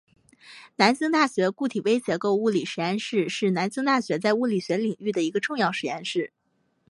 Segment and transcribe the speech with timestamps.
[0.77, 6.33] 南京大学固体微结构物理实验室是南京大学在物理学领域的一个重要实验室。